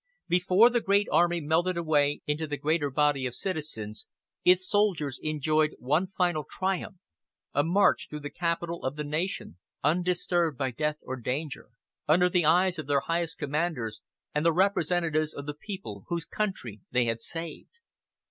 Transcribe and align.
Before 0.27 0.71
the 0.71 0.81
great 0.81 1.07
army 1.11 1.39
melted 1.41 1.77
away 1.77 2.21
into 2.25 2.47
the 2.47 2.57
greater 2.57 2.89
body 2.89 3.27
of 3.27 3.35
citizens 3.35 4.07
its 4.43 4.67
soldiers 4.67 5.19
enjoyed 5.21 5.75
one 5.77 6.07
final 6.07 6.43
triumph 6.43 6.95
a 7.53 7.63
march 7.63 8.07
through 8.09 8.21
the 8.21 8.31
capital 8.31 8.83
of 8.83 8.95
the 8.95 9.03
nation, 9.03 9.59
undisturbed 9.83 10.57
by 10.57 10.71
death 10.71 10.97
or 11.03 11.17
danger, 11.17 11.69
under 12.07 12.29
the 12.29 12.45
eyes 12.45 12.79
of 12.79 12.87
their 12.87 13.01
highest 13.01 13.37
commanders 13.37 14.01
and 14.33 14.43
the 14.43 14.51
representatives 14.53 15.35
of 15.35 15.45
the 15.45 15.53
people 15.53 16.05
whose 16.07 16.25
country 16.25 16.81
they 16.89 17.05
had 17.05 17.21
saved. 17.21 17.73